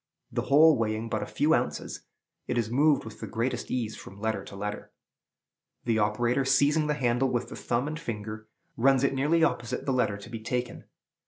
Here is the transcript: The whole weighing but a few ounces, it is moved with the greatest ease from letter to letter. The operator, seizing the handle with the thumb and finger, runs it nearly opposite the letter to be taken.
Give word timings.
The 0.31 0.41
whole 0.49 0.79
weighing 0.79 1.09
but 1.09 1.21
a 1.21 1.27
few 1.27 1.53
ounces, 1.53 2.07
it 2.47 2.57
is 2.57 2.71
moved 2.71 3.05
with 3.05 3.19
the 3.19 3.27
greatest 3.27 3.69
ease 3.69 3.95
from 3.95 4.19
letter 4.19 4.43
to 4.43 4.55
letter. 4.55 4.91
The 5.85 5.99
operator, 5.99 6.43
seizing 6.43 6.87
the 6.87 6.95
handle 6.95 7.29
with 7.29 7.49
the 7.49 7.55
thumb 7.55 7.87
and 7.87 7.99
finger, 7.99 8.47
runs 8.75 9.03
it 9.03 9.13
nearly 9.13 9.43
opposite 9.43 9.85
the 9.85 9.93
letter 9.93 10.17
to 10.17 10.29
be 10.31 10.39
taken. 10.39 10.85